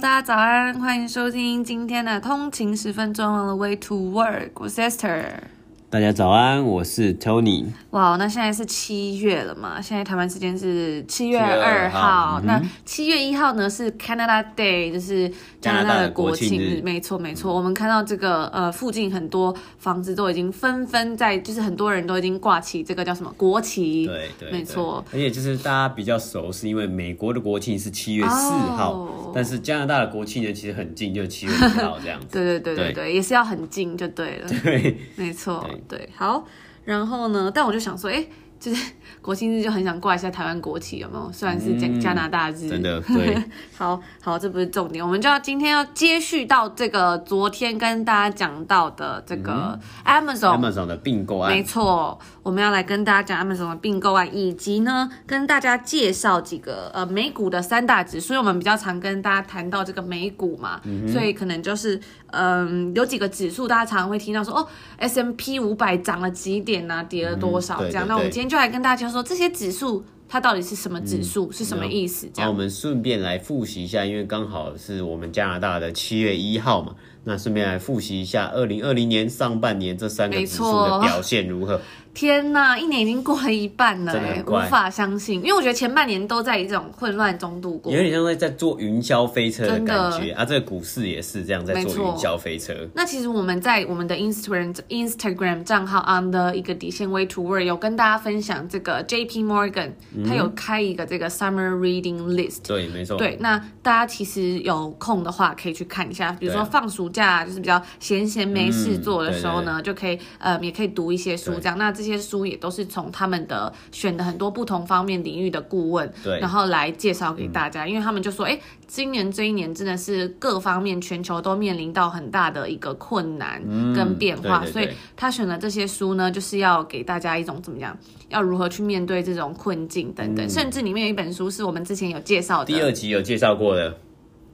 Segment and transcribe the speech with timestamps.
[0.00, 5.57] 大家早安，欢迎收听今天的通勤十分钟 on the way to work，我是 Esther。
[5.90, 7.64] 大家早安，我是 Tony。
[7.92, 9.80] 哇，那现在是七月了嘛？
[9.80, 12.32] 现在台湾时间是七月二号。
[12.32, 15.32] 号那七月一号呢是 Canada Day，就是
[15.62, 16.82] 加拿大的国庆日。
[16.84, 17.56] 没错，没错。
[17.56, 24.04] 我们看到这个呃，附近很多房子都已经纷纷在，就是很多人都已经挂起这个叫什么国旗。
[24.04, 25.02] 对对，没错。
[25.10, 32.26] 而且就是大家比较熟，是因为美国的国庆是七月四号，哦，但是加拿大的国庆呢其实很近，就是七月一号这样子。
[32.36, 34.50] 对对对对对，也是要很近就对了。
[34.62, 35.66] 对，没错。
[35.86, 36.44] 对，好，
[36.84, 37.50] 然后呢？
[37.54, 38.26] 但我就想说，哎。
[38.60, 41.30] 就是 国庆日就很想挂一下台湾国旗，有没有？
[41.32, 43.40] 虽然是加加拿大日，嗯、真的 对。
[43.76, 51.52] 好好，这不是重点，我们就要今天要接续到这个昨天跟大家讲到的这个 Amazon Amazon 的并购案。
[51.52, 52.18] 没错，
[52.48, 68.06] 我们要来跟大家讲 Amazon 的并购案，以及呢跟大家介绍几个呃美股的三大指数，所以我们比较常跟大家谈到这个美股嘛，嗯、所以可能就是嗯、呃、有几个指数大家常常会听到说哦 S M P 五百涨了几点啊，跌了多少这样。
[68.08, 68.48] 那我们今天。
[68.48, 72.26] 就来跟大家说这些指数，它到底是什么指数，嗯、是什么意思？
[72.32, 81.78] 这样，那我们顺便来复习一下，因为刚好是我们加拿大的七月一号嘛，那顺便来复习一下二零二零年上半年这三个指数的表现如何。
[82.18, 85.36] 天呐，一年已经过了一半了，哎，无法相信。
[85.36, 90.44] 因为我觉得前半年都在这种混乱中度过，有点像在在坐云霄飞车的感觉啊。
[90.44, 92.74] 这个股市也是这样在坐云霄飞车。
[92.92, 99.92] 那其实我们在我们的 Instagram Instagram 账号 on the 一个底线 way to work 有跟大家分享这个 JP Morgan，
[100.26, 102.66] 他有开一个这个 Summer Reading List。
[102.66, 103.16] 对，没错。
[103.16, 111.78] 对，那大家其实有空的话可以去看一下，比如说放暑假就是比较闲闲没事做的时候呢，就可以呃也可以读一些书这样。
[111.78, 123.60] 那这些书也都是从他们的选的很多不同方面领域的顾问，对，然后来介绍给大家，嗯、因为他们就说，哎，今年这一年真的是各方面全球都面临到很大的一个困难
[123.94, 133.98] 跟变化，嗯、对对对，所以他选的这些书呢，就是要给大家一种怎么样，要如何去面对这种困境等等，嗯、甚至里面有一本书是我们之前有介绍的，第二集有介绍过的。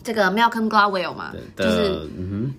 [0.05, 2.09] 这个 Malcolm Gladwell 嘛，就是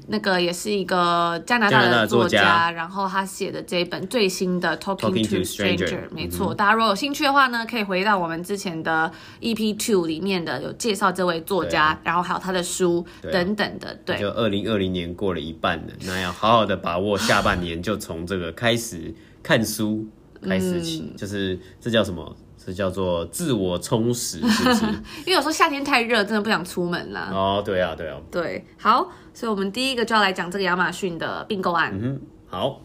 [0.08, 6.54] 那个也是一个加拿大的作家，家然后他写的这一本最新的 Talking to Stranger，, 没错。
[6.54, 13.96] 嗯、大家如果有兴趣的话呢，可以回到我们之前的 EP Two 里面的有介绍这位作家，啊、然后还有他的书等等的。
[14.04, 19.14] 对，就二零二零年过了一半了，那要好好的把握下半年，就从这个开始
[19.44, 20.08] 看书
[20.42, 22.36] 开始起，嗯、就是这叫什么？
[22.66, 24.86] 这叫做自我充实，是不是？
[25.24, 27.30] 因为有时候夏天太热，真的不想出门啦。
[27.32, 28.20] 哦，对啊，对啊。
[28.32, 31.94] 对，好，所以我们第一个就要来讲这个亚马逊的并购案。
[31.94, 32.82] 嗯哼，好。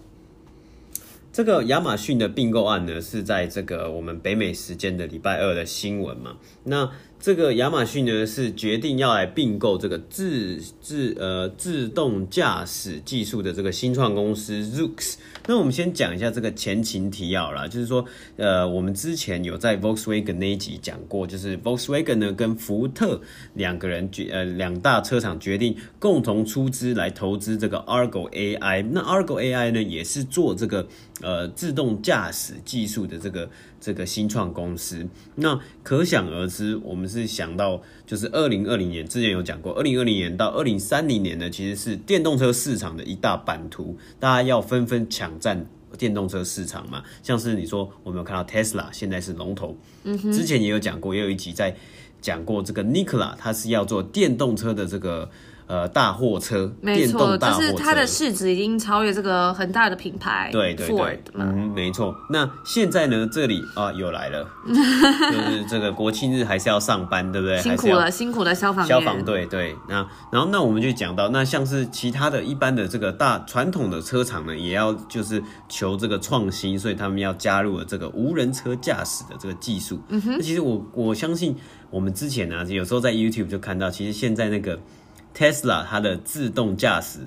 [1.32, 6.36] 这个亚马逊的并购案呢，是在这个我们北美时间的礼拜二的新闻嘛。
[6.64, 15.16] 那这个亚马逊呢，是决定要来并购这个自自呃自动驾驶技术的这个新创公司 Zoox。
[15.46, 18.02] 那我们先讲一下这个前情提要啦，就是说，
[18.36, 23.20] 呃，我们之前有在 Volkswagen 那一集讲过，就是 Volkswagen 呢跟福特
[23.52, 28.82] 两个人决呃两大车厂决定共同出资来投资这个 Argo AI。
[28.90, 30.86] 那 Argo AI 呢也是做这个
[31.22, 33.50] 呃自动驾驶技术的这个
[33.80, 35.06] 这个新创公司。
[35.36, 45.30] 那可想而知，我们是想到就是二零二零年之前有讲过，二零二零年到二零三零年呢，其实是电动车市场的一大版图，大家要纷纷抢。
[45.40, 45.66] 占
[45.96, 51.74] 电动车市场嘛，像是你说我们有看到 Tesla 现在是龙头，嗯哼，之前也有讲过，也有一集在
[52.20, 55.30] 讲过这个 Nikola，它是要做电动车的这个。
[55.70, 62.12] 呃，大货车，没错，就是它的市值已经超越这个很大的品牌，对对对，嗯，没错。
[62.28, 67.60] 那现在呢，这里啊又来了， 就是这个国庆日还是要上班，对不对？
[67.60, 69.76] 辛苦了，辛苦的消防消防队，对。
[69.88, 80.00] 那然后那我们就讲到，那像是其他的一般的这个大传统的车厂呢，也要就是求这个创新，所以他们要加入了这个无人车驾驶的这个技术。
[80.08, 81.54] 嗯哼，那其实我我相信
[81.90, 84.76] 我们之前呢，有时候在 YouTube 就看到，其实现在那个。
[85.34, 87.20] Tesla 它的自动驾驶。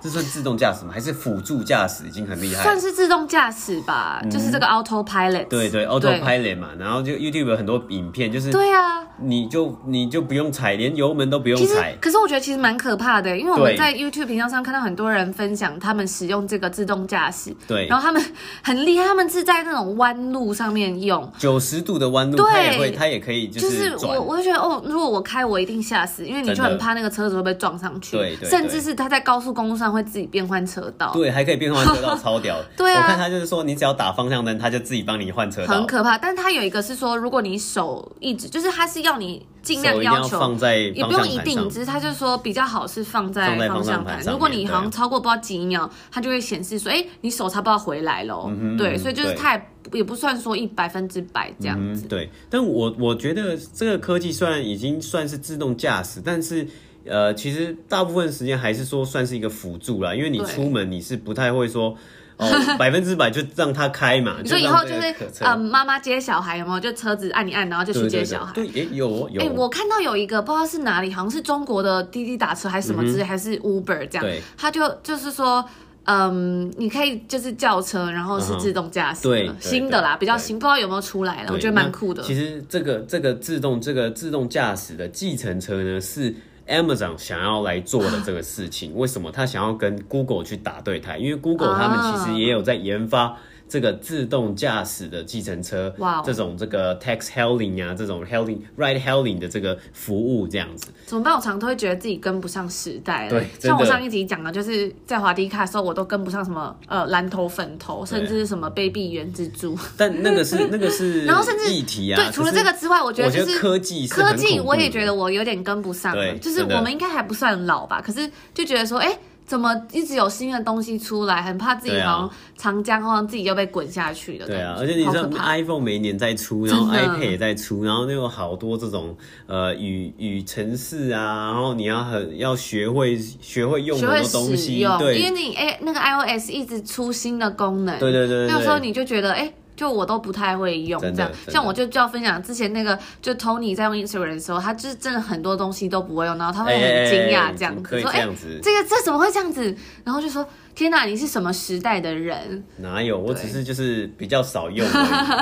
[0.00, 0.92] 这算自动驾驶吗？
[0.92, 2.62] 还是辅助驾驶已经很厉害？
[2.62, 5.48] 算是自动驾驶吧，嗯、就是这个 Autopilot。
[5.48, 11.96] 对对，Autopilot 嘛，然后就 YouTube 有很多影片，就是对啊，你就你就不用踩，连油门都不用踩。
[12.00, 18.22] 可是我觉得其实蛮可怕的，因为我们在 YouTube 频道上看到很多人分享他们使用这个自动驾驶，对，然后他们
[18.62, 29.85] 很厉害，他们是在那种弯路上面用九十度的弯路，对，他也会，他也可以，就是我我就觉得哦，如果我开，我一定吓死，因为你就很怕那个车子会被撞上去，对对，甚至是他在高速公路上。
[29.86, 32.56] 上会自己变换车道，对，还可以变换车道， 超屌。
[32.76, 36.18] 对啊，我看他就是说，你只要打方向灯，他就自己帮你换车道，很可怕。
[36.18, 44.20] 但是他有一个是说，如果你手一直，就是他是要你尽量要求要放在，也不用一定，只是他就说比较好是放在方向盘。
[44.24, 48.46] 如果你好像超过不知道几秒，它就会显示说，哎、欸，你手差不多回来了。
[48.48, 49.62] 嗯、对，所以就是他也
[49.92, 52.06] 也不算说一百分之百这样子。
[52.06, 56.66] 嗯、对，但我我觉得这个科技虽然已经算是自动驾驶，但是。
[57.08, 61.96] 呃，其实大部分时间还是说算是一个辅助啦，因为你出门你是不太会说
[62.36, 62.46] 哦
[62.78, 64.36] 百分之百就让他开嘛。
[64.44, 66.80] 你说以后就是呃妈妈接小孩有没有？
[66.80, 68.52] 就车子按一按，然后就去接小孩。
[68.52, 69.40] 对，对，对，对，有有。
[69.40, 74.20] 哎、欸，我看到有一个不知道是哪里，好像是中国的滴滴打车还是什么之类，嗯、还是 Uber 这样。
[74.20, 74.42] 对。
[74.56, 75.64] 他就就是说，
[76.04, 79.22] 嗯，你可以就是叫车，然后是自动驾驶。
[79.22, 79.50] 对。
[79.58, 81.52] 新的啦，比较新，不知道有没有出来了？
[81.52, 82.22] 我觉得蛮酷的。
[82.22, 86.34] 其实这个这个自动这个自动驾驶的计程车呢是。
[86.68, 91.18] Amazon 想要来做的这个事情，为什么他想要跟 Google 去打对台？
[91.18, 93.38] 因为 Google 他们其实也有在研发。
[93.68, 101.34] 这个自动驾驶的计程车，wow, 这种这个 tax hailing 啊，这种 hailing ride hailing 的这个服务这样子，怎么办？
[101.34, 103.30] 我常常都会觉得自己跟不上时代了。
[103.30, 109.76] 对，像我上一集讲的，就是在华迪卡的时候，我都跟不上什么呃蓝头粉头，甚至是什么卑鄙原之猪。
[109.96, 112.16] 但那个是 那个是，然后甚至议题啊。
[112.16, 116.22] 对，除了这个之外，我觉得就是科技科技，我也觉得我有点跟不上了。
[116.22, 119.18] 对，就是我们应该还不算老吧，可是就觉得说，哎。
[119.46, 121.40] 怎么一直有新的东西出来？
[121.40, 124.46] 很怕自己好像长江，好像自己就被滚下去了。
[124.46, 129.16] 对啊，而且你知道 iPhone 每年在出，然后 iPad 也在出，然后就有好多这种
[129.46, 139.52] 呃与与城市啊，然后你要很要学会学会用很多东西，对，因为你哎那个 iOS 一直出新的功能，对对对，那时候你就觉得哎。
[139.76, 148.26] 就我都不太会用这样，像我就就要分享之前那个，就 Tony 在用 Instagram 的时候，他就是真的很多东西都不会用，然后他会很惊讶这样子，说哎，
[148.62, 149.76] 这个这怎么会这样子？
[150.02, 152.64] 然后就说天哪，你是什么时代的人？
[152.78, 153.18] 哪有？
[153.18, 154.86] 我只是就是比较少用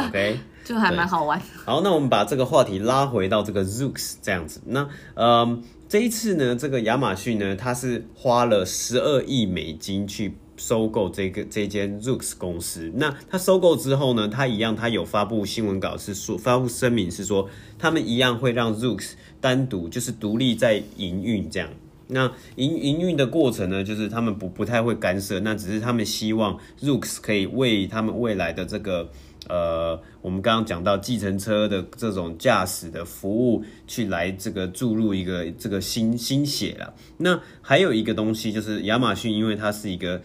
[0.08, 1.40] ，OK， 就还蛮好玩。
[1.64, 4.60] 好，那我们把这个话题拉回到这个 Zoox 这样子。
[4.66, 10.36] 那嗯，这一次呢，这个亚马逊呢，它是花了十二亿美金去。
[10.56, 17.48] 收购这个这间 Zooks 公司，那他收购之后呢，他一样，他有发布新闻稿是说，发布声明是说，
[17.78, 21.68] 他们一样会让 Zooks 单独就是独立在营运这样。
[22.08, 29.10] 那营营运的过程呢，就是他们不不太会干涉，那只是他们希望 Zooks 可以为他们未来的这个。
[29.46, 36.94] 呃，我们刚刚讲到计程车的这种驾驶的服务，去来这个注入一个这个新新血了。
[37.18, 40.22] 那还有一个东西就是亚马逊，因为它是一个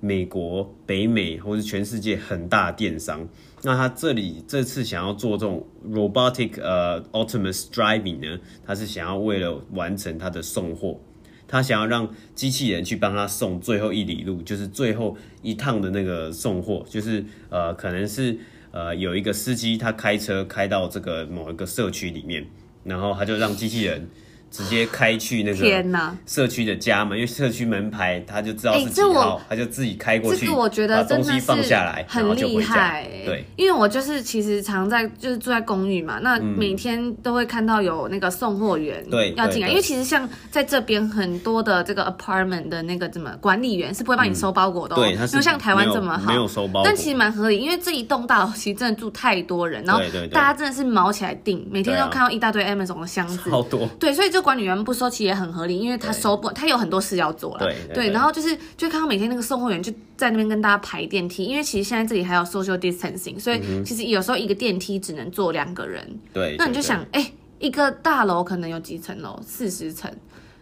[0.00, 3.28] 美国、北美或是全世界很大电商，
[3.62, 10.98] 那他这里这次想要做这种 robotic 呃 autonomous driving 呢，他是想要为了完成他的送货，
[11.46, 18.38] 他想要让机器人去帮他送最后一里路，就是最后一趟的那个送货，就是呃可能是。
[18.72, 22.46] 呃，有一个司机，他开车开到这个某一个社区里面，
[22.84, 24.08] 然后他就让机器人。
[24.50, 33.06] 直接开去那个社区的家门，因为社区门牌他就知道是几号，他就自己开过去，这个我觉得把东西放下来，很厉害。
[33.24, 54.39] 对，因为我就是其实常在就是住在公寓嘛，那每天都会看到有那个送货员对要进来，因为其实像在这边很多的这个 apartment 的那个怎么管理员是不会帮你收包裹的，对，没有像台湾这么好，没有收包裹，但其实蛮合理，因为这一栋大楼其实真的住太多人，然后大家真的是毛起来订，每天都看到一大堆 Amazon 的箱子，好多，对，所以就。
[54.42, 57.58] 管理员不收其实也很合理，因为他收不，他有很多事要做了。
[57.58, 66.04] 对对，对，然后就是就看到每天那个送货员就在那边跟大家排电梯，因为其实现在这里还有 social distancing，所以其实有时候一个电梯只能坐两个人。
[66.32, 69.40] 对，那你就想，哎、欸，一个大楼可能有几层楼？
[69.46, 70.10] 四十层，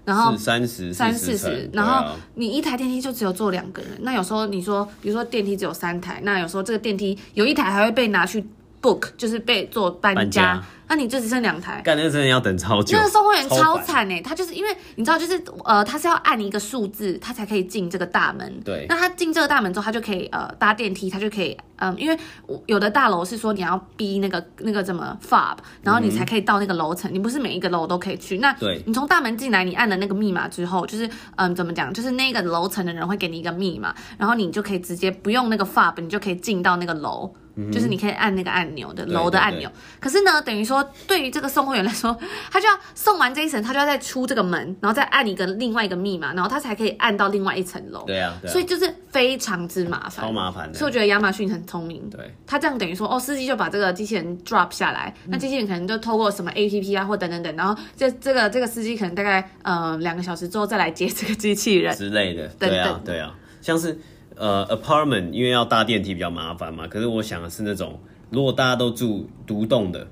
[0.05, 3.91] 然后三十三四十，然后你一台电梯就只有坐两个人。
[4.01, 8.45] 那有时候你说，比如说电梯只有三台，那有时候这个电梯有一台还会被拿去
[8.81, 10.21] book，就是被做搬家。
[10.21, 12.97] 搬家那、啊、你就只剩两台，干那个真的要等超久。
[12.97, 18.51] 那个售货员超惨哎，他就是因为你知道，就是呃，他是要按一个数字，他才可以进这个大门。
[18.65, 18.87] 对。
[18.89, 22.19] 那他进这个大门之后，他就可以呃搭电梯，他就可以嗯、呃，因为
[22.65, 27.15] 有的大楼是说你要逼那个那个怎么 fob，然后你才可以到那个楼层、嗯。
[27.15, 28.39] 你不是每一个楼都可以去。
[28.39, 28.83] 那对。
[28.87, 31.93] 你从大门进来，你按了那个密码之后，就是嗯、呃，怎么讲？
[31.93, 37.31] 就是那个楼层的人会给你一个密码，然后你就可以直接不用那个 fob，你就可以进到那个楼。
[37.59, 39.69] 嗯，就是你可以按那个按钮的楼的按钮。
[39.99, 42.17] 可是呢，等于说对于这个送货员来说，
[42.53, 48.05] 他就要送完这一层，他就要再出这个门，然后再按一个另外一个密码，然后他才可以按到另外一层楼。
[48.07, 50.79] 对啊，对啊，所以就是非常之麻烦，超麻烦的。
[50.79, 63.99] 所以我觉得亚马逊很聪明，对，他这样等于说哦，司机就把这个机器人 drop 下来，嗯、那机器人可能就透过什么 APP 啊或等等等，然后这这个这个司机可能大概呃两个小时之后再来接这个机器人之类的，对啊，对啊，像是。
[64.39, 67.99] 呃，apartment 因为要搭电梯比较麻烦嘛，可是我想的是那种，
[68.31, 70.07] 如果大家都住独栋的，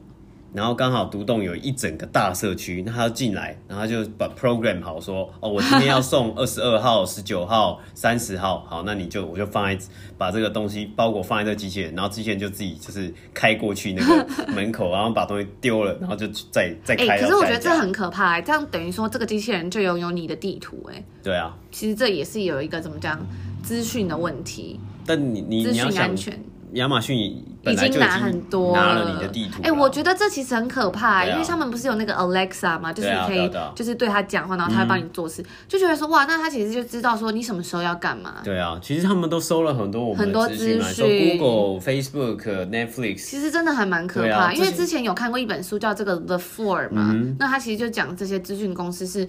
[0.56, 9.78] 然后刚好独栋有一整个大社区，那他要进来，然后就把 program 好说，哦，我今天要送 二十二号、十九号、三十号，好，那你就我就放在
[10.16, 17.04] 把这个东西包裹放在这个机器人，然后机器人就自己就是开过去那个门口，然后把东西丢了，然后就再再开。
[17.04, 23.20] 哎、欸，可是我觉得这很可怕、欸，这样等于说这个机器人就拥有你的地图、欸，哎，对啊，其实这也是有一个怎么讲？
[23.62, 26.40] 资讯的问题，但你你资讯安全，
[26.76, 29.60] 亚马逊已经拿很多拿了你的地图。
[29.62, 32.92] 哎、欸，我觉得这其实很可怕、啊，因为他们不是有那个 Alexa 吗？
[32.92, 38.36] 就是可以，就是对他讲话，然后他会帮你做事、嗯，就觉得说哇，那他其实就知道说你什么时候要干嘛。
[38.44, 44.52] 对啊，其实他们都收了很多我们很多资讯，Google、Facebook、Netflix，其实真的还蛮可怕、啊。
[44.52, 49.26] 因为之前有看过一本书叫这个 The Four 嘛，嗯、那他其实就讲这些资讯公司是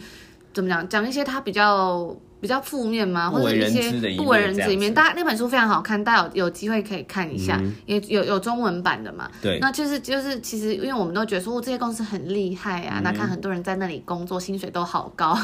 [0.54, 2.16] 怎么讲，讲一些他比较。
[2.39, 3.29] 比较负面吗？
[3.29, 9.29] 或者一些不为人知的一面，大家那本书非常好看，大家有有机会可以看一下，嗯、也有有中文版的嘛。
[9.41, 15.38] 对，那就是就是其实因为我们都觉得说，哦，这些公司很厉害啊，嗯、那看很多人在那里工作，薪水都好高。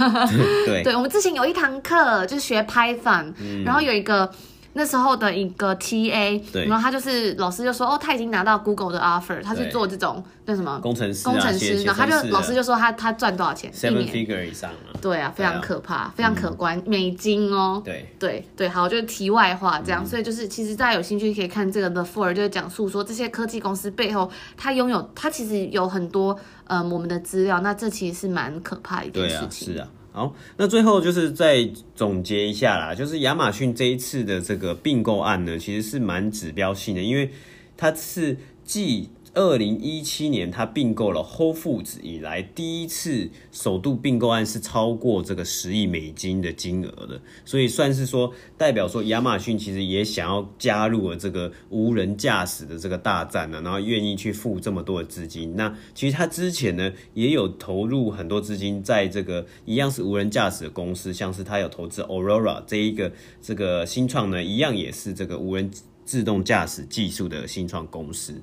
[0.65, 4.29] 对，对， 我们之前有一堂课就是学 Python，、嗯、然后有一个。
[4.73, 14.97] 那时候的一个 TA，然后他就是老师就说，哦，他已经拿到 Google 的 offer，他是做这种那什么工程师，工程师，然后他就老师就说他他赚多少钱？Seven figure 以上啊。
[14.99, 17.81] 对啊，非常可怕，非常可观，嗯、美金哦。
[17.83, 29.73] 对对对，好，就是题外话这样，嗯、所以就是其实大家有兴趣可以看这个 The Four，就是讲述说这些科技公司背后，它拥有它其实有很多呃我们的资料，那这其实是蛮可怕的一件事情。
[29.73, 29.87] 是啊。
[30.13, 37.31] 好，那最后就是再总结一下啦，就是亚马逊这一次的这个并购案呢，其实是蛮指标性的，因为
[37.75, 55.55] 它是既二零一七年它并购了 Whole Foods 以来第一次首度并购案是超过这个十亿美金的金额的，所以算是说代表说亚马逊其实也想要加入了这个无人驾驶的这个大战呢，然后愿意去付这么多的资金。
[55.55, 63.11] 那其实他之前呢也有投入很多资金在这个一样是无人驾驶的公司，像是他有投资 Aurora 这一个
[63.41, 65.71] 这个新创呢，一样也是这个无人
[66.05, 68.39] 自动驾驶技术的新创公司。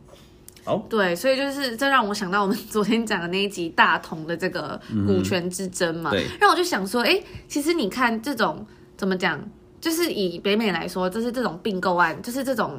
[0.65, 0.83] Oh?
[0.89, 9.41] 对，所以就是这让我想到我们昨天讲的那一集大同的这个股权之争嘛，让、嗯、我就想说，哎，其实你看这种怎么讲，
[9.81, 12.79] 就是以北美来说，就是这种并购案，就是这种。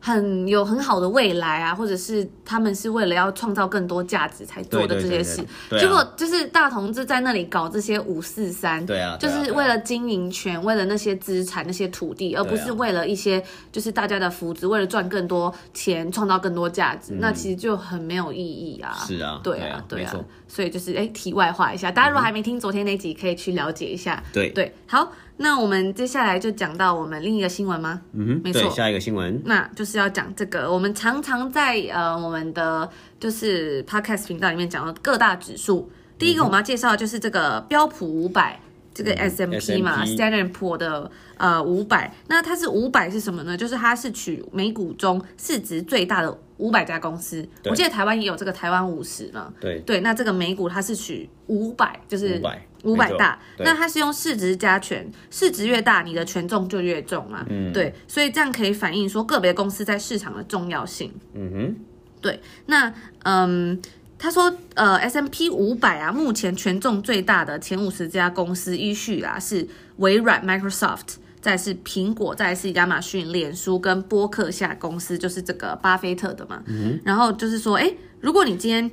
[0.00, 5.44] 很有很好的未来啊，或者是他们是为了要创造更多价值才做的这些事，
[5.78, 18.96] 结果就是大同志在那里搞这些五四三，对啊，就是为了经营权，为了那些资产、那些土地，而不是为了一些就是大家的福祉，为了赚更多钱、创造更多价值，那其实就很没有意义啊。
[19.06, 20.14] 是啊，对啊，对啊，
[20.48, 24.22] 所以就是哎，题外话一下，大家如果还没听昨天那集，可以去了解一下。
[24.32, 24.48] 对。
[24.50, 25.12] 对，好。
[25.42, 28.02] 那我们接下来就讲到我们另一个新闻吗？
[28.12, 30.70] 嗯哼，没错，下一个新闻，那就是要讲这个。
[30.70, 32.86] 我们常常在呃我们的
[33.18, 35.90] 就是 podcast 频道里面讲到各大指数。
[36.18, 38.60] 第一个我们要介绍的就是这个标普五百，
[38.92, 42.14] 这个 S M P 嘛，Standard Poor 的呃五百。
[42.28, 43.56] 那它是五百是什么呢？
[43.56, 47.48] 就是它是取美股中市值最大的五百家公司。
[47.64, 49.50] 我记得台湾也有这个台湾五十嘛。
[49.58, 52.38] 对对，那这个美股它是取五百，就是
[52.84, 53.10] 五百。
[53.16, 57.44] 大，那它是用市值加权，市值越大，你的权重就越重嘛。
[57.50, 61.12] 嗯，对，所以这样可以反映说个别公司在市场的重要性。
[61.34, 61.76] 嗯哼，
[62.22, 62.92] 对，那
[63.24, 63.78] 嗯，
[64.16, 76.62] 他说呃，S M P 五百啊，目前权重最大的前五十家公司依序啊是微软 （Microsoft），再是苹果，再是亚马逊、脸书跟波克夏公司，就是这个巴菲特的嘛。
[76.66, 78.90] 嗯，然后就是说，哎，如果你今天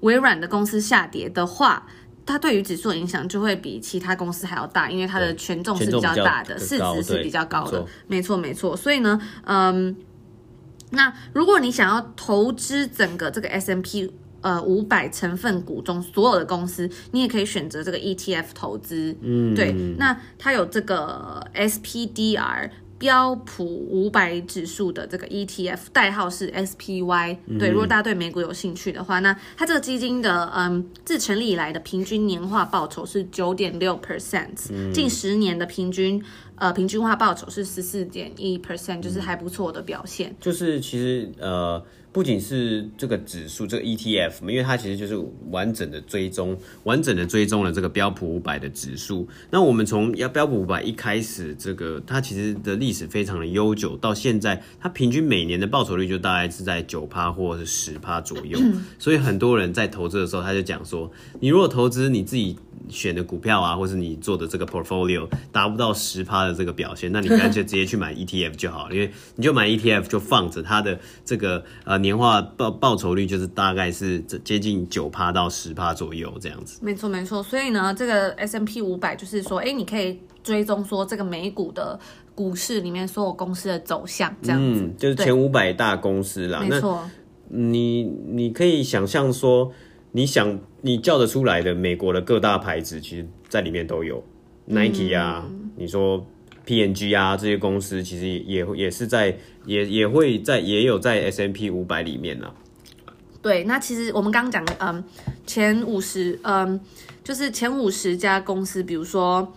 [0.00, 1.86] 微软的公司下跌的话，
[2.30, 7.84] 它对于指数的影响就会比其他公司还要大，因为它的权重是比较大的，市值是比较高的。
[8.06, 8.76] 没错，没错。
[8.76, 9.96] 所以呢，嗯，
[10.90, 19.14] 那如果你想要投资整个这个 S M P 呃五百成分股中所有的公司，你也可以选择这个 ETF 投资。
[19.20, 19.72] 嗯，对。
[19.98, 27.38] 那它有这个 SPDR 标普五百指数的这个 ETF，代号是 SPY。
[27.58, 36.22] 对，如果大家对美股有兴趣的话，那它这个基金的嗯，自成立以来的平均年化报酬是九点六 percent，近十年的平均
[36.56, 40.36] 呃平均化报酬是十四点一 percent，就是还不错的表现。
[40.38, 41.82] 就是其实呃。
[42.12, 45.16] 不仅是这个指数，这个 ETF 因为它其实就是
[45.50, 49.28] 完整的追踪，完整的追踪了这个标普五百的指数。
[49.50, 58.58] 那我们从要标普五百一开始，这个它其实的历史非常的悠久，到现在它平均每年的报酬率就大概是在九趴或者是十趴左右。
[58.98, 62.56] 所以很多人在投资的时候，他就讲说，你如果投资你自己。
[62.88, 76.80] 选的股票啊，或是你做的这个 portfolio 达不到十趴的这个表现，那你干脆直接去买 ETF 就好了，因为你就买 ETF 就放着它的这个呃年化报报酬率就是大概是接近九趴到十趴左右这样子。
[76.82, 81.98] 没错没错，所以呢，这个 S M P 五百就是说，哎、欸，你可以追踪说这个美股的
[82.34, 86.60] 股市里面所有公司的走向这样子，嗯、就是前五百大公司啦。
[86.60, 87.08] 没错，
[87.48, 89.72] 你你可以想象说。
[90.12, 94.20] 你想你叫得出来的美国的各大牌子，其实在里面都有
[94.66, 96.26] ，Nike 啊，嗯、你说
[96.70, 99.36] P&G 啊这些公司，其实也也是在
[99.66, 102.48] 也也会在也有在 S&P 五百里面呢。
[103.42, 105.02] 对，那其实我们刚刚讲，嗯，
[105.44, 106.78] 前五十，嗯，
[107.24, 109.52] 就是前五十家公司，比如说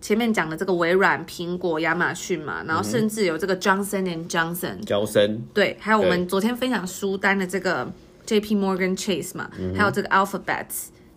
[0.00, 7.92] 前面讲的这个微软、苹果、亚马逊嘛，然后甚至有这个 Johnson and Johnson，娇生，对，还有我们昨天分享书单的这个。
[8.26, 8.56] J.P.
[8.56, 10.66] Morgan Chase 嘛，嗯、还有这个 Alphabet，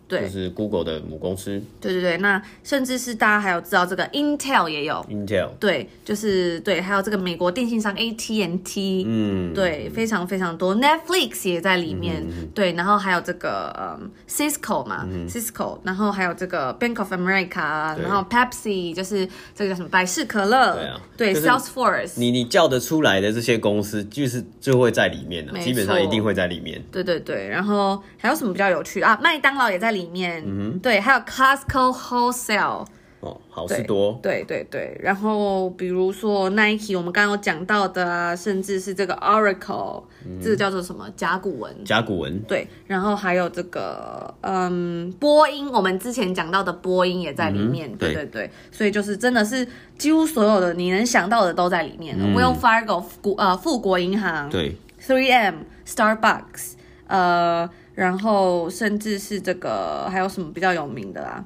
[0.09, 1.61] 对，就是 Google 的母公司。
[1.79, 26.83] 对对对，那甚至是大家还有知道这个 Intel 也有，Intel，对，就是对，还有这个美国电信商 AT&T，嗯，对，非常非常多，Netflix 也在里面，嗯、对，然后还有这个嗯 Cisco 嘛、嗯、Cisco，然后还有这个 Bank of America，然后 Pepsi 就是这个叫什么百事可乐，对啊，对、就是、Salesforce，你你叫得出来的这些公司，就是就会在里面了，基本上一定会在里面。
[26.91, 29.19] 对对对，然后还有什么比较有趣啊？
[29.21, 32.85] 麦当劳也在里面，嗯哼，对，还有 Costco Wholesale，
[33.19, 41.05] 哦，好事多，对对对，然后比如说 Nike，我们刚刚有讲到的啊，甚至是这个 Oracle，嗯，这个叫做什么？
[41.17, 41.83] 甲骨文？
[41.83, 48.13] 甲骨文，对，然后还有这个嗯波音，我们之前讲到的波音也在里面，嗯，对。
[48.13, 56.73] 对对，所以就是真的是几乎所有的你能想到的都在里面，嗯，Wells Fargo 富呃富国银行，对，Three M Starbucks。
[57.07, 57.67] 呃，
[57.99, 61.43] 然后甚至是这个还有什么比较有名的啦？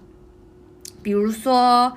[1.02, 1.92] 比如说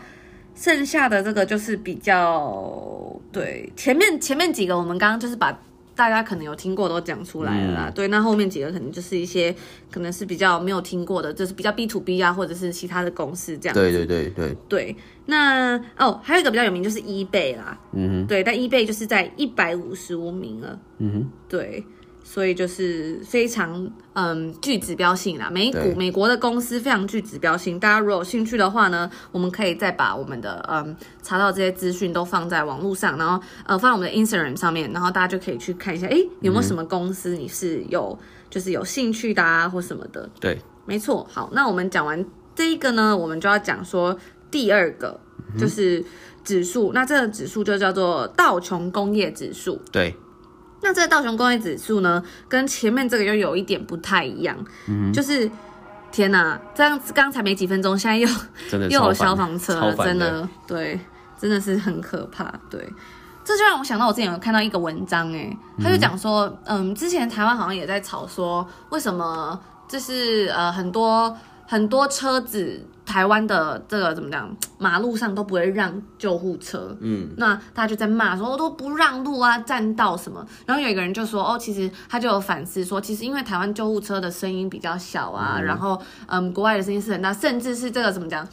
[0.55, 5.53] 剩下的这个就是比较对前面前面几个，我们刚刚就是把
[5.95, 7.89] 大家可能有听过都讲出来了啦。
[7.91, 9.55] 嗯、对，那后面几个可能就是一些
[9.91, 13.75] 可能是比较没有听过的，就是比较 B to B 啊，或者是其他的公司这样。
[13.75, 14.97] 对对对对对。
[15.27, 17.79] 那哦，还有一个比较有名就是 eBay 啦。
[17.93, 18.27] 嗯哼。
[18.27, 20.81] 对，但 eBay 就是在一百五十五名了。
[20.97, 21.31] 嗯哼。
[21.47, 21.85] 对。
[22.29, 27.79] 所以就是非常嗯具指标性啦，美股美国的公司非常具指标性。
[27.79, 40.29] 大家如果有兴趣的话呢，我们可以再把我们的嗯查到这些资讯都放在网络上，然后呃放在我们的 Instagram 上面，然后大家就可以去看一下，哎，有没有什么公司你是有、嗯、就是有兴趣的啊或什么的。
[40.41, 41.25] 对，没错。
[41.33, 42.23] 好，那我们讲完
[42.57, 44.19] 这一个呢，我们就要讲说
[44.51, 45.19] 第二个
[45.57, 46.05] 就是
[46.43, 49.81] 指数，嗯、那这个指数就叫做道琼工业指数。
[49.93, 50.15] 对。
[50.81, 55.51] 那这个道琼工业指数呢，跟前面这个又有一点不太一样，嗯，就是
[56.13, 58.29] 天哪，这样子刚才没几分钟，现在又
[58.89, 61.01] 又有消防车了，真的，对，
[61.39, 62.89] 真的是很可怕，对，
[63.45, 69.59] 这就让我想到我之前有看到一个文章，哎，他就讲说，嗯，之前台湾好像也在吵说，为什么
[69.89, 72.87] 就是呃很多很多车子。
[73.07, 74.55] 台湾的这个怎么讲？
[74.79, 80.45] 马路上都不会让救护车，嗯，那大家就在骂说，我都不让路啊，占道什么。
[80.67, 88.45] 然后有一个人就说，哦，其实他就有反思说，其实因为台湾救护车的声音比较小啊，嗯、然后嗯，国外的声音是很大，甚至是这个怎么讲？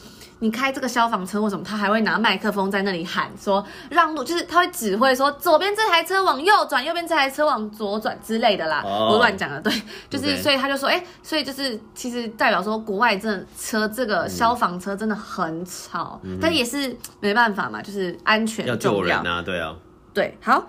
[0.44, 8.84] 你开这个消防车或什么，他还会拿麦克风在那里喊说让路，就是他会指挥说左边这台车往右转，右边这台车往左转之类的啦。
[8.84, 9.72] 我乱讲的，对，
[10.10, 10.42] 就是、okay.
[10.42, 19.74] 所以他就说，哎、欸，所以就是其实代表说国外这车这个消防车真的很吵，嗯、但也是没办法嘛，就是安全要，要救人啊，对啊，
[20.14, 20.68] 对，好，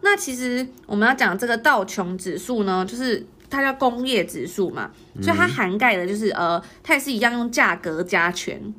[0.00, 8.74] 那其实我们要讲这个道琼指数呢，就是它叫工业指数嘛，所以它涵盖的就是呃，它也是一样用价格加权。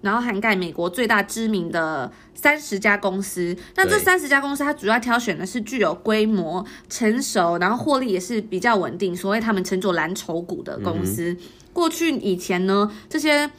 [0.00, 11.32] 然后涵盖美国最大知名的三十家公司，那这三十家公司它主要挑选的是具有规模、成熟，然后获利也是比较稳定，所谓他们称作蓝筹股的公司。
[11.32, 11.38] 嗯、
[11.72, 13.50] 过去以前呢，这些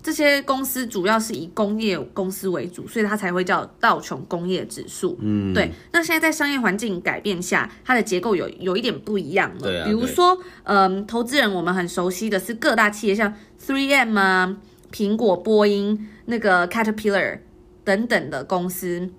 [0.00, 5.18] 这些公司主要是以工业公司为主，所以它才会叫道琼工业指数。
[5.20, 5.70] 嗯，对。
[5.92, 9.84] 那现在在商业环境改变下，它的结构有有一点不一样了。
[9.84, 14.56] 比如说，嗯，投资人我们很熟悉的是各大企业，像 3M 啊、
[14.92, 17.38] 苹果、波音、那个 Caterpillar
[17.84, 19.10] 等等的公司。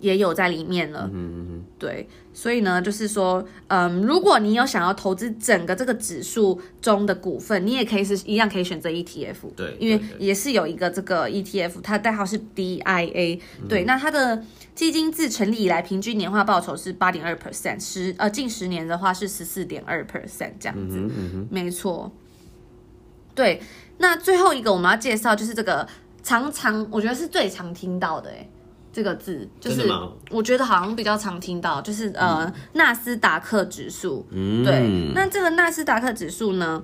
[0.00, 14.42] 也有在里面了，嗯嗯嗯，对，所以呢，就是说，嗯，如果你有想要投资整个这个指数中的股份，你也可以是一样可以选择 ETF，对，因为也是有一个这个 ETF，它的代号是 DIA，对，嗯、那它的
[14.74, 22.10] 基金自成立以来平均年化报酬是八点二 percent，十呃近十年的话是十四点二 percent 这样子，嗯嗯嗯没错，
[23.34, 23.62] 对，
[23.98, 25.86] 那最后一个我们要介绍就是这个
[26.22, 28.48] 常常我觉得是最常听到的，哎。
[28.92, 29.88] 这个字就是，
[30.32, 34.26] 我觉得好像比较常听到，就是呃，纳斯达克指数。
[34.32, 35.12] 嗯，对。
[35.14, 36.82] 那这个纳斯达克指数呢，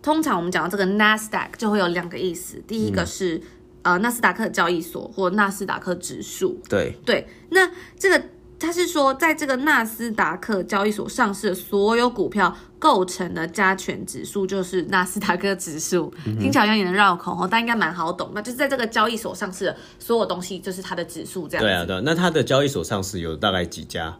[0.00, 3.36] 通常我们讲到这个 NASDAQ 就会有两个意思，第一个是、
[3.82, 6.58] 嗯、呃纳斯达克交易所或纳斯达克指数。
[6.70, 8.22] 对对，那这个。
[8.62, 18.30] 他是说，在这个纳斯达克交易所上市的所有股票构成的加权指数就是纳斯达克指数，嗯、听起来好像也能绕口哦，但应该蛮好懂。
[18.34, 21.64] 那就是在这个交易所上市的所有东西，就是它的指数这样。
[21.64, 22.00] 对啊，对。
[22.02, 24.16] 那它的交易所上市有大概几家？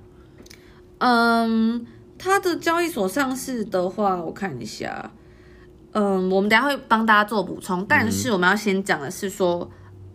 [0.98, 1.86] 嗯，
[2.18, 5.12] 它的交易所上市的话，我看一下。
[5.92, 9.70] 嗯，我们等下会帮大家做补充，但是我们要先讲的是说。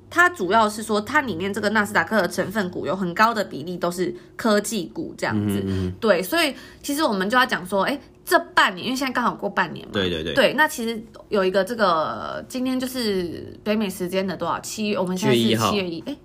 [0.09, 14.59] 它主要是说，它里面这个纳斯达克的成分股有很高的比例都是科技股这样子，嗯嗯对，所以其实我们就要讲说，哎，这半年，因为现在刚好过半年嘛，对对对，对，那其实有一个这个今天就是北美时间的多少？
[14.59, 16.15] 七月，我们现在是七月一，哎。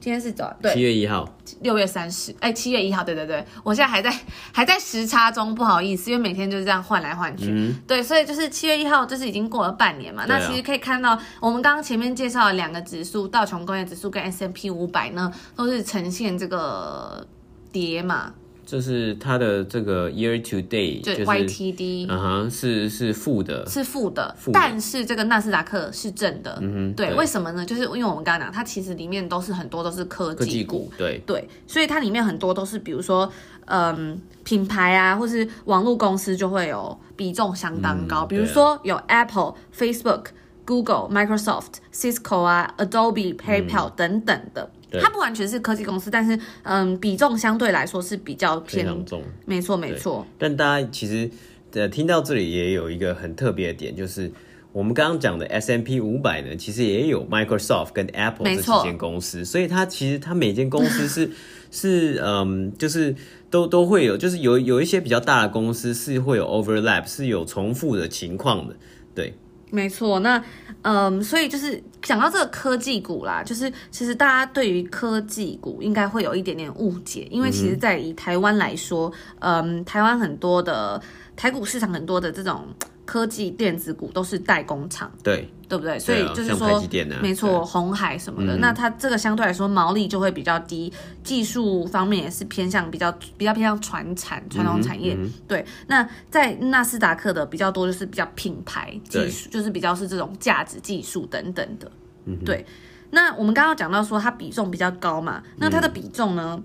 [0.00, 1.28] 今天是早，对，七月一号，
[1.60, 4.10] 六月三十，哎，七月一号，对对对，我现在还在
[4.50, 17.26] 还在时差中，不好意思，因为每天就是这样换来换去，嗯、对，所以就是七月一号，就是已经过了半年嘛，那其实可以看到，我们刚刚前面介绍的两个指数，道琼工业指数跟 S M P 五百呢，都是呈现这个
[17.70, 18.32] 跌嘛。
[18.70, 27.66] 就是它的这个 year to 对、就是、YTD，嗯哼，是是负的，是负的，负的，但是这个纳斯达克是正的，嗯哼，对，对，为什么呢？
[27.66, 31.20] 就是因为我们刚刚讲，它其实里面都是很多都是科技股，科技股对。
[31.26, 33.28] 对，所以它里面很多都是，比如说，
[33.64, 40.26] 嗯，品牌啊，或是网络公司就会有比重相当高，嗯、比如说有 Apple、Facebook、
[40.64, 44.70] Google、Microsoft、Cisco 啊、Adobe、PayPal、嗯、等等的。
[44.98, 49.22] 它不完全是科技公司，但是嗯，比重相对来说是比较偏重。
[49.46, 50.26] 没错，没错。
[50.38, 51.30] 但大家其实
[51.72, 54.32] 呃听到这里也有一个很特别的点，就是
[54.72, 61.30] 我们刚刚讲的 S M P 五百呢，其实也有 Microsoft 跟 Apple 这几间公司，所以它其实它每间公司是
[61.70, 63.14] 是嗯，就是
[63.50, 68.74] 都都会有，就是有有一些比较大的公司是会有 overlap，是有重复的情况的，
[69.14, 69.34] 对。
[69.70, 70.42] 没错，那
[70.82, 81.00] 嗯，所以就是讲到这个科技股啦，就是其实大家对于科技股应该会有一点点误解，因为其实，在以台湾来说，嗯，台湾很多的
[81.36, 82.66] 台股市场很多的这种。
[83.10, 85.98] 科技电子股都是代工厂，对对不对？
[85.98, 90.92] 所以就是说，啊、没错，红海什么的，嗯、那它这个相对来说毛利就会比较低，
[91.24, 95.18] 技术方面也是偏向比较比较偏向传产传统产业。
[95.48, 101.90] 对，那在纳斯达克的比较多就是比较品牌技术，就是比较是这种价值技术等等的。
[102.26, 102.64] 嗯、对，
[103.10, 106.54] 那我们刚刚讲到说它比重比较高嘛，那它的比重呢？
[106.56, 106.64] 嗯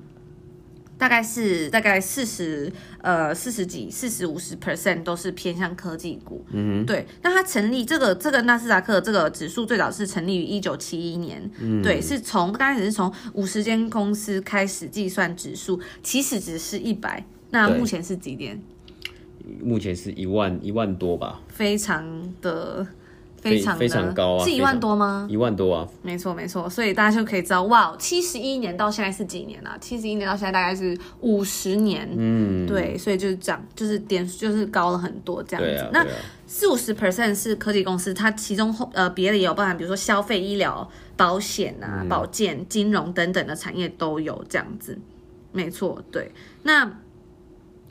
[0.98, 7.06] 大概是大概四十呃四十几四十五十 percent 都是偏向科技股，嗯哼，对。
[7.22, 18.62] 那它成立这个这个纳斯达克这个指数最早是成立于一九七一年，嗯，对，是从刚开始是从五十间公司开始计算指数，起始值是一百，那目前是几点？
[19.62, 22.88] 目前是一万一万多吧，非常的。
[23.52, 25.28] 非常非常高啊，是一万多吗？
[25.30, 29.78] 一万多啊，没错没错，所以大家就可以知道，哇，七十一年到现在是几年啊？
[29.80, 35.90] 七十一年到现在大概是五十年，嗯，对，所以就是这样，就是点就是高了很多这样子。
[35.94, 36.06] 那
[36.48, 44.98] 四五十 percent 是科技公司，它其中呃别的也有包含，比如说消费、医疗、保险啊、嗯、保健、金融等等的产业都有这样子，
[45.52, 46.32] 没错，对。
[46.64, 46.84] 那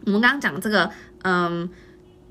[0.06, 0.90] 我们刚刚讲这个，
[1.22, 1.70] 嗯。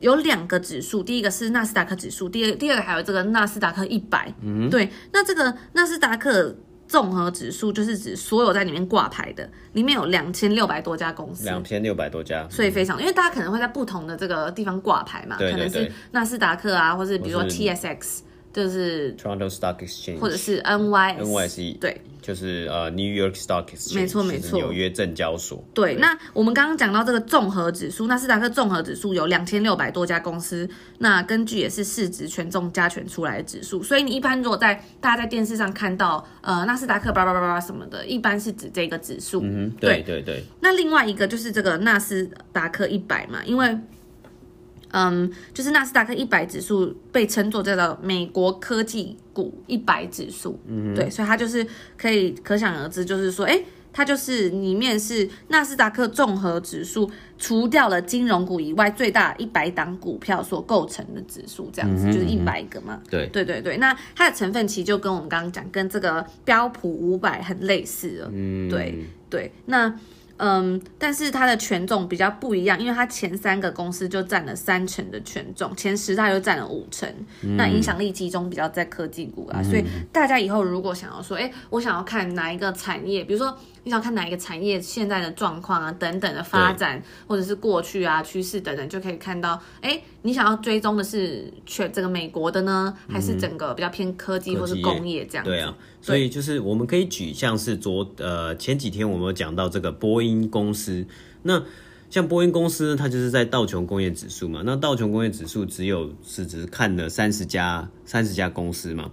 [0.03, 4.31] 有两个指数，第一个是纳斯达克指数，第二第二个还有这个纳斯达克一百。
[4.41, 6.53] 嗯，对，那这个纳斯达克
[6.87, 18.19] 综合指数就是指所有在里面挂牌的，里面有两千六百多家公司，两千六百多家，所以非常，因为大家可能会在不同的这个地方挂牌嘛，可能是纳斯达克啊，或是比如说 TSX。
[18.53, 25.63] 就是 Toronto Stock Exchange，或者是 NYS NYSE，对，就是呃 New York Stock Exchange，没错没错，纽约证交所。
[25.73, 39.41] 对，那我们刚刚讲到这个综合指数，纳斯达克综合指数有两千六百多家公司，那根据也是市值权重加权出来的指数，所以你一般如果在大家在电视上看到呃纳斯达克叭叭叭叭什么的，一般是指这个指数。
[39.43, 40.43] 嗯，对对对。
[40.61, 43.75] 那另外一个就是这个纳斯达克一百嘛，因为。
[44.93, 51.65] 嗯，就是纳斯达克一百指数被称作这个美国科技股一百指数，嗯，对，所以它就是
[51.97, 53.59] 可以可想而知，就是说，哎，
[53.91, 69.91] 它就是里面是纳斯达克综合指数除掉了金融股以外最大一百档股票所构成的指数，这样子、嗯、就是一百个嘛，对，对对对，那它的成分其实就跟我们刚刚讲，跟这个标普五百很类似了，嗯，对对，那。
[70.37, 77.07] 嗯，但是它的权重比较不一样，因为它前三个公司就占了三成的权重，前十大就占了五成，
[77.41, 83.57] 嗯、那影响力集中比较在科技股啊，嗯、所以大家以后如果想要说，哎，我想要看哪一个产业，比如说。
[83.85, 95.51] 你想看哪一个产业现在的状况啊，等等的发展，或者是过去啊趋势等等，就可以看到，哎，你想要追踪的是全整个美国的呢，还是整个比较偏科技或是工业这样子？
[95.51, 101.05] 对啊，所以就是我们可以举像是昨呃前几天我们有讲到这个波音公司，
[101.43, 101.61] 那
[102.09, 109.11] 像波音公司，它就是在道琼工业指数嘛，那道琼工业指数只有是只看了三十家三十家公司嘛。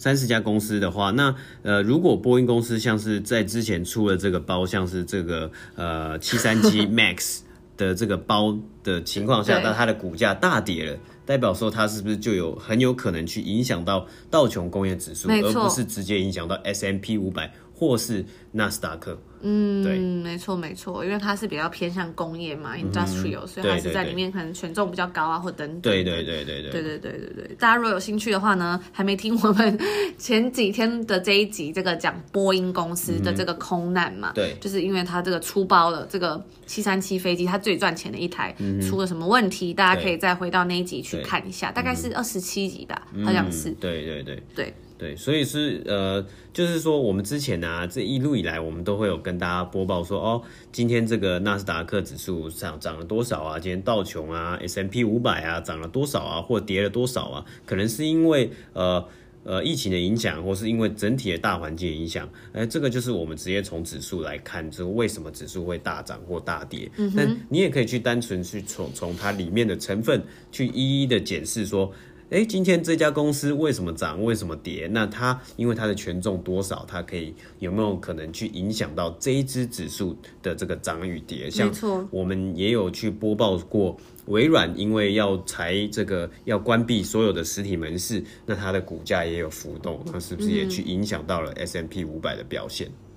[0.00, 7.40] 三十家公司的话，那呃，如果波音公司像是在之前出了这个包，像是这个呃七三七 MAX
[7.78, 19.16] 的这个包的情况下，那它的股价大跌了，代表说它是不是就有很有可能去影响到道琼工业指数，而不是直接影响到 S M P 五百或是纳斯达克？
[19.40, 25.80] 嗯，对，没错没错，因为它是比较偏向工业嘛，industrial，、嗯、所以它是在里面可能权重比较高啊，或等等。
[25.80, 27.56] 对对对对对对对对对对。
[27.56, 29.78] 大家如果有兴趣的话呢，还没听我们
[30.18, 43.70] 前几天的这一集，这个讲波音公司的这个空难嘛，嗯、对，就是因为它这个出包了，这个七三七飞机它最赚钱的一台、嗯、出了什么问题，大家可以再回到那一集去看一下，大概是二十七集吧，好像是。
[43.70, 44.42] 对对对对。
[44.56, 44.74] 对，
[45.16, 53.60] 所以是呃，就是说我们之前呢、啊，这一路以来，我们都会有跟大家播报说，哦，今天这个纳斯达克指数上涨了多少啊？
[53.60, 56.42] 今天道琼啊 S M P 五百啊，涨了多少啊？
[56.42, 57.46] 或跌了多少啊？
[57.64, 59.06] 可能是因为呃
[59.44, 66.90] 呃疫情的影响，或是因为整体的大环境的影响，哎，这个就是我们直接从指数来看，就是为什么指数会大涨或大跌。
[66.96, 71.92] 嗯，但你也可以去单纯去从从它里面的成分去一一的检视说。
[72.30, 74.22] 哎，今天这家公司为什么涨？
[74.22, 74.86] 为什么跌？
[74.92, 76.84] 那它因为它的权重多少？
[76.86, 81.50] 它可以有没有可能去影响到这一只指数的这个涨与跌？
[81.50, 81.72] 像
[82.10, 92.88] 我们也有去播报过，微软因为要裁这个要关闭所有的实体门市，那它的股价也有浮动，那是不是也去影响到了 S M P 五百的表现？
[92.88, 93.07] 嗯，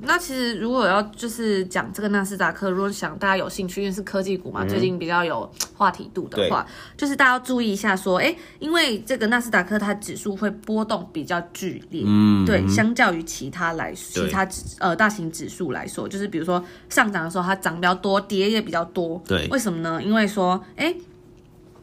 [0.00, 20.02] 那其实如果要就是讲这个纳斯达克，如果想大家有兴趣，因为是科技股嘛，嗯、最近比较有话题度的话，就是大家要注意一下，说，哎，因为这个纳斯达克它指数会波动比较剧烈，嗯，对，相较于其他来其他指呃大型指数来说，就是比如说上涨的时候它涨比较多，跌也比较多，对，为什么呢？
[20.02, 20.94] 因为说，哎，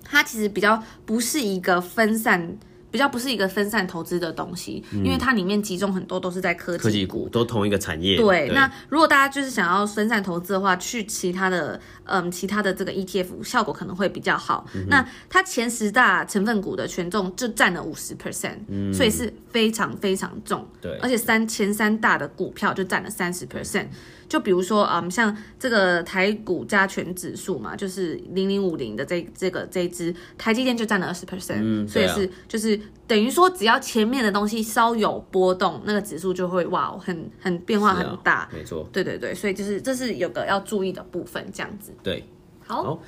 [0.04, 2.58] 它其实比较不是一个分散。
[2.97, 8.17] 比较不是一个分散投资的东西，因为它里面集中很多都是在科技股，科技股都同一个产业。
[8.17, 14.65] 对，对，那如果大家就是想要分散投资的话，去其他的，嗯，其他的这个 ETF 效果可能会比较好。
[14.73, 18.57] 嗯、那它前十大成分股的权重就占了五十 percent，
[18.91, 20.67] 所以是非常非常重。
[20.81, 23.86] 对，而且三前三大的股票就占了三十 percent。
[24.30, 41.94] 就比如说，嗯，像这个台股加权指数嘛，就是零零五零的这这个这一支台积电就占了二十 percent，所以是就是等于说，只要前面的东西稍有波动，那个指数就会哇，很很变化很大，没错，对对对，所以就是这是有个要注意的部分，这样子。
[42.04, 42.24] 对，
[42.66, 43.02] 好，好，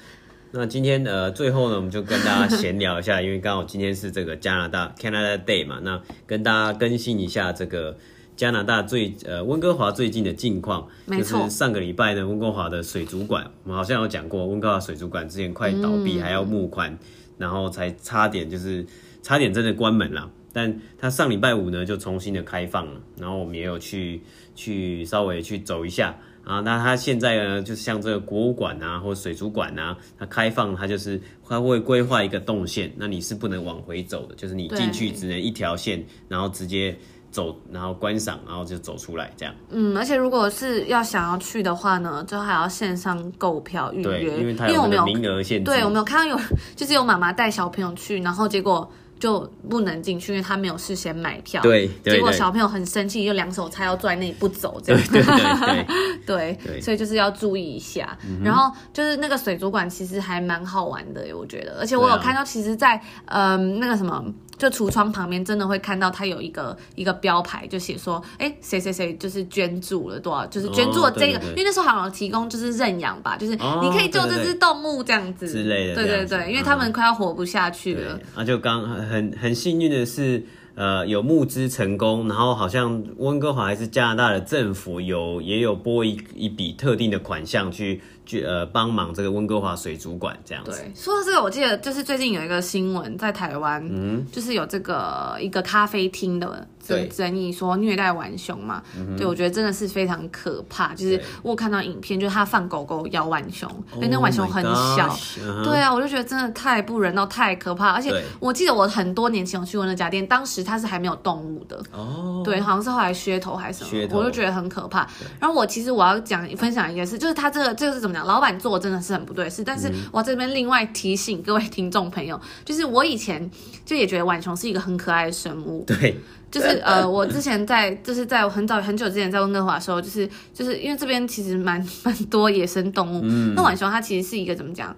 [0.51, 7.97] 那今天呃最后呢，我们就跟大家闲聊一下，因为刚好今天是这个加拿大 Canada Day 嘛，那跟大家更新一下这个。
[8.39, 16.97] 加拿大最呃温哥华最近的近况，就是上个礼拜呢，温哥华的水族馆，我们好像有讲过，温哥华水族馆之前快倒闭，还要募款，
[17.37, 18.85] 然后才差点就是
[19.21, 20.31] 差点真的关门了。
[20.53, 24.21] 但他上礼拜五呢就重新的开放了，然后我们也有去
[24.55, 26.61] 去稍微去走一下啊。
[26.61, 36.97] 那他现在呢，就是像这个博物馆啊或水族馆啊，它开放它就是它会规划一个动线，那你是不能往回走的，就是你进去只能一条线，然后直接。
[37.31, 39.53] 走，然后观赏，然后就走出来，这样。
[39.69, 45.65] 嗯，而且如果是要想要去的话呢，就还要线上购票预约，因为它有名额限制。
[45.65, 46.39] 对，我们有看到有，
[46.75, 48.89] 就是有妈妈带小朋友去，然后结果
[49.19, 51.61] 就不能进去，因为他没有事先买票。
[51.61, 55.01] 对，对结果小朋友很生气，就两手叉腰坐在那里不走，这样。
[55.11, 55.85] 对对对
[56.25, 58.17] 对，对，所以就是要注意一下。
[58.27, 61.77] 嗯、然后就是那个水族馆其实还蛮好玩的，我觉得。
[61.79, 64.23] 而且我有看到，其实在，在、啊、嗯那个什么。
[64.59, 78.19] 就橱窗旁边真的会看到它有一个一个标牌，就写说，哎，谁谁谁就是捐助了多少，就是捐助了这个，哦、对对对，因为那时候好像提供就是认养吧，就是你可以救这只动物这样子、之类的，对对对，因为他们快要活不下去了。
[78.35, 80.45] 啊，就刚很很幸运的是。
[80.75, 90.71] 呃，有募资成功，然后好像温哥华还是加拿大的政府有也有拨一一笔特定的款项去去呃帮忙这个温哥华水族馆这样子。
[90.71, 96.67] 对，说到这个，我记得就是最近有一个新闻在台湾，嗯，就是有这个一个咖啡厅的。
[96.87, 100.95] 对，争议说虐待浣熊嘛，嗯、对，我觉得真的是非常可怕。
[100.95, 105.07] 就是我看到影片，就是他放狗狗咬浣熊，因为那浣熊很小。
[105.45, 107.89] Oh、对啊，我就觉得真的太不人道，太可怕。
[107.89, 111.79] 而且我记得我很多年前有去过那家店，当时它是还没有动物的。
[111.91, 112.41] 哦。
[112.43, 115.07] 对，好像是后来噱头还是什么，我就觉得很可怕。
[115.39, 118.18] 然后我其实我要讲分享一件事，就是他这个这个是怎么讲？
[118.25, 123.49] 老板做真的是很不对事，但是我这边另外提醒各位听众朋友， 就是我以前
[123.85, 125.83] 就也觉得浣熊是一个很可爱的生物。
[125.85, 126.17] 对。
[126.51, 133.21] 就是呃，我之前在就是在很早很久之前在温哥华的时候，就是就是因为这边其实蛮 蛮多野生动物。
[133.23, 133.53] 嗯。
[133.53, 134.95] 那浣熊它其实是一个怎么讲？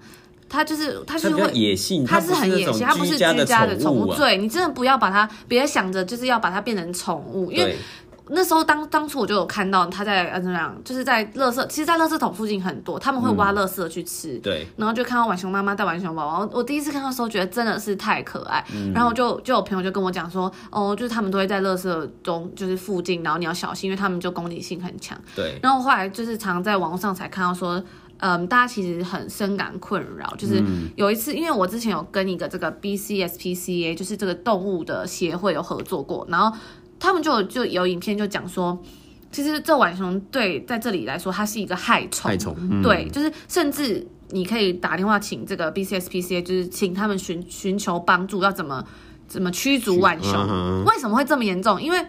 [0.48, 4.14] 它就是它是会野性，它是很野性，它不是居家的宠物。
[4.16, 7.76] 对，你真的不要把它，别想着就是要把它变成宠物，因为。
[8.30, 14.34] 那时候当当初我就有看到他在呃怎么样，就是在垃圾，其实，在垃圾桶附近很多，他们会挖垃圾去吃。
[14.34, 14.68] 嗯、对。
[14.78, 18.64] 然后就看到浣熊妈妈带浣熊宝宝，我第一次看到的时候觉得真的是太可爱。
[18.74, 25.20] 嗯、然后就就有朋友就跟我讲说，哦，就是他们都会在垃圾中，就是附近，然后你要小心，因为他们就攻击性很强。
[25.36, 25.60] 对。
[25.62, 27.84] 然后后来就是常在网络上才看到说，
[28.20, 30.64] 嗯，大家其实很深感困扰，就是
[30.96, 36.56] 有一次，因为我之前有跟一个这个 BCSPCA，就是这个动物的协会有合作过，然后。
[37.02, 38.80] 他们就就有影片就讲说，
[39.32, 42.30] 其实这浣熊对在这里来说，它是一个害虫。
[42.30, 48.86] 害虫，嗯、对，就是甚至你可以打电话请这个 BCSPCA，就是请他们寻寻求帮助，要怎么
[49.28, 50.32] 怎么驱逐浣熊？
[50.48, 51.82] 嗯、为什么会这么严重？
[51.82, 52.06] 因为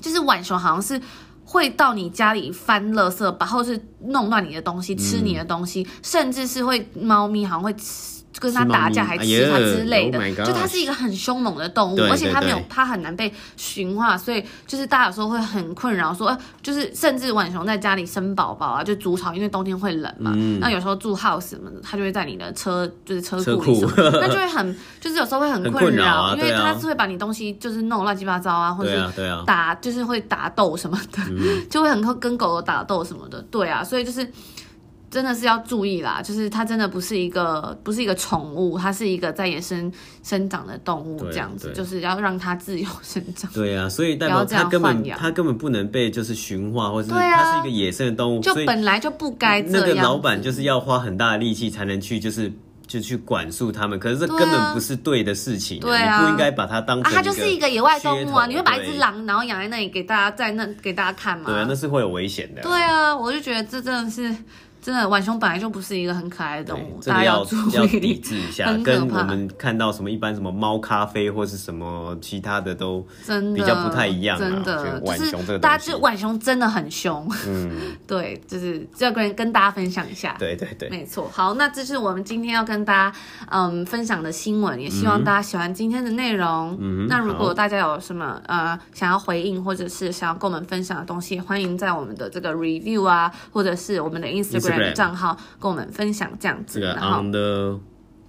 [0.00, 1.00] 就是浣熊好像是
[1.44, 8.17] 会到你家里翻垃圾，把或是弄乱你的东西，吃你的东西，嗯、甚至是会猫咪好像会吃。
[8.38, 29.12] 跟他打架还吃他之类的，就它是一个很凶猛的动物，而且它没有，它很难被驯化，所以就是大家有时候会很困扰，说就是甚至浣熊在家里生宝宝啊，就筑巢，因为冬天会冷嘛，那有时候住 house 什么的，它就会在你的车就是车库里什么，那就会很就是有时候会很困扰，因为它是会把你东西就是弄乱七八糟啊，或者
[29.46, 31.22] 打就是会打斗什么的，
[31.68, 34.30] 就会很会跟狗狗打斗什么的，对啊，所以就是。
[35.10, 39.90] 真的是要注意啦，就是它真的不是一个不是一个宠物，它是一个在野生
[40.22, 43.50] 生长的动物，这样子就是要让它自由生长。
[43.52, 49.80] 对啊，所以代表它根本它根本不能被就是驯化，或者是它是一个野生的动物，就本来就不该这样。
[49.80, 52.52] 那个老板就是要花很大的力气才能去就是
[52.86, 61.44] 就去管束他们，可是这根本不是对的事情，对啊，你不应该把它当成啊，它就是一个野外动物啊，你会把一只狼然后养在那里给大家在那给大家看吗？
[61.46, 62.60] 对啊，那是会有危险的。
[62.60, 64.36] 对啊，我就觉得这真的是。
[64.88, 68.72] 真的，浣熊本来就不是一个很可爱的动物，大家要注意， 要抵制一下。
[68.82, 74.38] 跟我们看到什么一般什么猫咖啡或是什么其他的都真的比较不太一样。
[74.38, 77.30] 真的，浣熊这个大家就浣熊真的很凶。
[77.46, 77.70] 嗯，
[78.08, 80.34] 对，就是要跟跟大家分享一下。
[80.38, 81.28] 对对对，没错。
[81.30, 83.18] 好，那这是我们今天要跟大家
[83.50, 86.74] 嗯分享的新闻，也希望大家喜欢今天的内容。
[86.80, 94.77] 嗯，那如果大家有什么呃想要回应或者是想要跟我们分享的东西，欢迎在我们的这个 review 啊，或者是我们的 Instagram。
[94.94, 97.78] 账号跟我们分享这样子，然后的，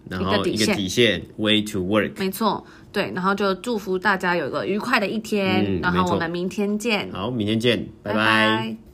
[0.09, 8.88] 然后一个底线，way to work，没错，对，然后就祝福大家有一个愉快的一天，然后我们明天见，好，明天见，拜拜。